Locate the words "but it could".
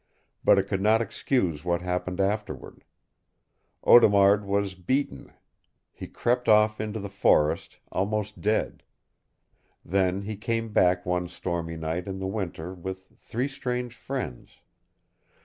0.43-0.81